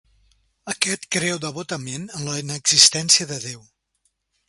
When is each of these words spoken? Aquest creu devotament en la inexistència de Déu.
Aquest 0.73 1.05
creu 1.17 1.37
devotament 1.45 2.09
en 2.21 2.27
la 2.33 2.41
inexistència 2.47 3.33
de 3.35 3.43
Déu. 3.49 3.65